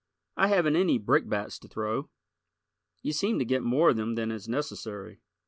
[0.35, 2.09] I haven't any brickbats to throw.
[3.03, 5.21] You seem to get more of them than is necessary.